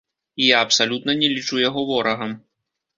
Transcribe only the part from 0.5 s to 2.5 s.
я абсалютна не лічу яго ворагам.